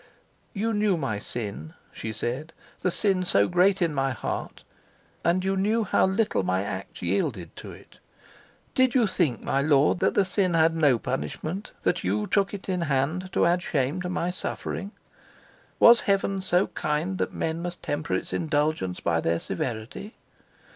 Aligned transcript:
"You 0.55 0.73
knew 0.73 0.97
my 0.97 1.19
sin," 1.19 1.75
she 1.91 2.11
said, 2.11 2.53
"the 2.81 2.89
sin 2.89 3.23
so 3.23 3.47
great 3.47 3.83
in 3.83 3.93
my 3.93 4.13
heart; 4.13 4.63
and 5.23 5.43
you 5.45 5.55
knew 5.55 5.83
how 5.83 6.07
little 6.07 6.41
my 6.41 6.63
acts 6.63 7.03
yielded 7.03 7.55
to 7.57 7.71
it. 7.71 7.99
Did 8.73 8.95
you 8.95 9.05
think, 9.05 9.43
my 9.43 9.61
lord, 9.61 9.99
that 9.99 10.15
the 10.15 10.25
sin 10.25 10.55
had 10.55 10.75
no 10.75 10.97
punishment, 10.97 11.73
that 11.83 12.03
you 12.03 12.25
took 12.25 12.51
it 12.51 12.67
in 12.67 12.81
hand 12.89 13.31
to 13.33 13.45
add 13.45 13.61
shame 13.61 14.01
to 14.01 14.09
my 14.09 14.31
suffering? 14.31 14.91
Was 15.79 16.01
Heaven 16.01 16.41
so 16.41 16.65
kind 16.65 17.19
that 17.19 17.31
men 17.31 17.61
must 17.61 17.83
temper 17.83 18.15
its 18.15 18.33
indulgence 18.33 18.99
by 19.01 19.21
their 19.21 19.39
severity? 19.39 20.15